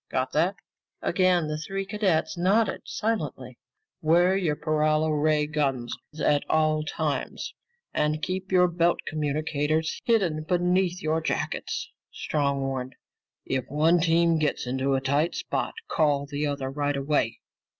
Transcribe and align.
Got 0.09 0.31
that?" 0.31 0.55
Again 1.03 1.47
the 1.47 1.59
three 1.59 1.85
cadets 1.85 2.35
nodded 2.35 2.81
silently. 2.85 3.59
"Wear 4.01 4.35
your 4.35 4.55
paralo 4.55 5.11
ray 5.11 5.45
guns 5.45 5.95
at 6.19 6.43
all 6.49 6.83
times 6.83 7.53
and 7.93 8.19
keep 8.23 8.51
your 8.51 8.67
belt 8.67 9.01
communicators 9.05 10.01
hidden 10.05 10.41
beneath 10.41 11.03
your 11.03 11.21
jackets," 11.21 11.91
Strong 12.11 12.61
warned. 12.61 12.95
"If 13.45 13.65
one 13.67 13.99
team 13.99 14.39
gets 14.39 14.65
into 14.65 14.95
a 14.95 15.01
tight 15.01 15.35
spot, 15.35 15.75
call 15.87 16.25
the 16.25 16.47
other 16.47 16.71
right 16.71 16.97
away. 16.97 17.37